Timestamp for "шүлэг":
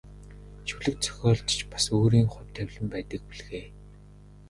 0.67-0.97